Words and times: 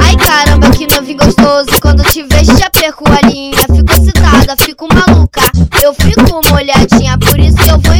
Ai 0.00 0.16
caramba, 0.16 0.70
que 0.70 0.86
novinho 0.86 1.18
gostoso. 1.18 1.68
Quando 1.80 2.02
te 2.04 2.22
vejo, 2.22 2.56
já 2.58 2.70
perco 2.70 3.04
a 3.10 3.26
linha. 3.26 3.58
Fico 3.58 3.92
excitada, 3.92 4.56
fico 4.58 4.86
maluca. 4.92 5.40
Eu 5.82 5.94
fico 5.94 6.40
molhadinha, 6.50 7.18
por 7.18 7.38
isso 7.38 7.58
eu 7.68 7.78
vou 7.78 7.94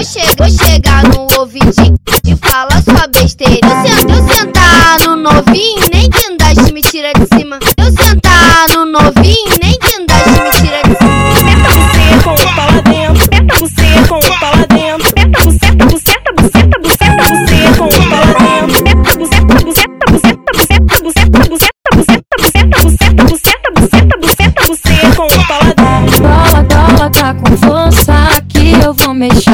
eu 0.00 0.04
chego, 0.04 0.48
chega 0.48 1.02
no 1.02 1.28
ouvidinho 1.38 1.94
e 2.24 2.34
fala 2.36 2.70
sua 2.82 3.06
besteira. 3.08 3.60
Eu, 3.62 3.96
sento, 3.98 4.14
eu 4.14 4.34
sentar 4.34 5.00
no 5.00 5.14
novinho, 5.16 5.80
nem 5.92 6.08
que 6.08 6.26
andaste 6.26 6.72
me 6.72 6.80
tira 6.80 7.12
de 7.12 7.26
cima. 7.36 7.58
Eu 7.76 7.92
sentar 7.92 8.66
no 8.70 8.86
novinho. 8.86 9.59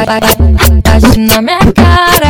bate 0.05 1.19
na 1.19 1.41
minha 1.43 1.59
cara. 1.73 2.26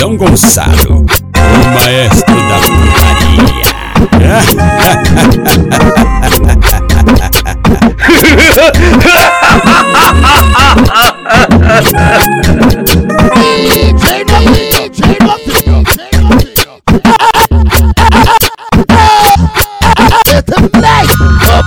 São 0.00 0.16
Gonçalo, 0.16 1.04
o 1.04 1.68
maestro 1.74 2.34
da 2.48 2.58
putaria. 2.64 3.68
É 4.22 4.40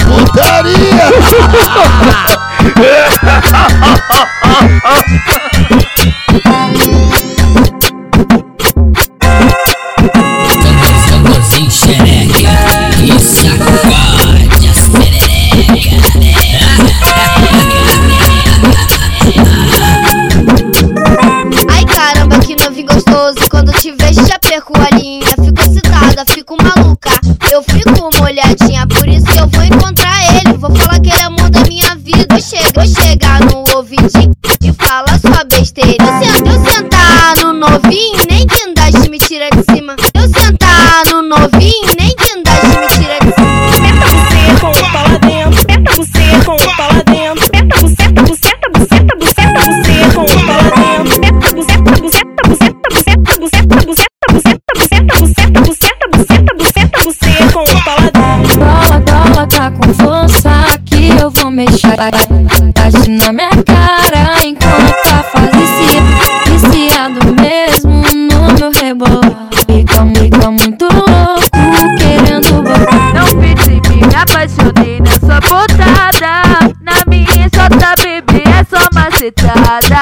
putaria! 0.03 1.03
olhadinha, 28.33 28.88
por 28.88 29.07
isso 29.07 29.27
eu 29.38 29.47
vou 29.47 29.63
encontrar 29.63 30.19
ele. 30.35 30.57
Vou 30.57 30.75
falar 30.75 30.99
que 30.99 31.09
ele 31.09 31.21
é 31.21 31.23
amor 31.23 31.49
da 31.49 31.61
minha 31.61 31.95
vida. 31.95 32.25
Vou 32.29 32.41
chegar, 32.41 32.71
vou 32.73 32.88
chegar 32.88 33.39
no 33.41 33.63
ouvidinho 33.75 34.33
e 34.61 34.73
falar 34.73 35.19
sua 35.19 35.44
besteira. 35.44 35.97
Eu, 35.99 36.33
sento, 36.33 36.49
eu 36.49 36.71
sentar 36.71 37.38
no 37.44 37.53
novinho. 37.53 38.22
mexer, 61.53 61.96
tá, 61.96 62.09
tá, 62.09 62.18
tá 62.18 62.84
bate 62.84 63.09
na 63.12 63.31
minha 63.31 63.50
cara 63.64 64.44
enquanto 64.44 64.94
tá 65.03 65.24
fazendo 65.31 65.64
viciado 66.47 67.19
mesmo 67.40 68.03
no 68.14 68.53
meu 68.58 68.72
rebolar. 68.72 69.50
Fica, 69.68 70.06
fica 70.19 70.52
muito 70.52 70.86
louco 70.86 71.42
querendo 72.00 72.63
botar. 72.63 73.13
Não 73.13 73.40
percebi, 73.40 74.08
me 74.08 74.16
apaixonei 74.16 75.00
nessa 75.00 75.40
botada. 75.47 76.74
Na 76.81 76.94
minha 77.08 77.50
só 77.53 77.69
tá 77.69 77.94
bebê, 78.02 78.44
é 78.50 78.63
só 78.63 78.84
macetada. 78.94 79.93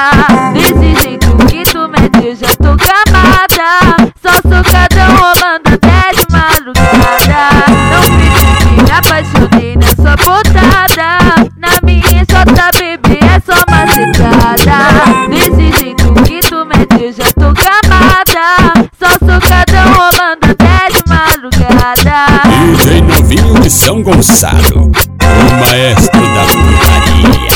E 21.94 22.70
o 22.70 22.74
Jay 22.82 23.02
Novinho 23.02 23.60
de 23.60 23.68
São 23.68 24.02
Gonçalo, 24.02 24.90
o 24.90 25.60
maestro 25.60 26.20
da 26.20 26.46
putaria. 26.46 27.52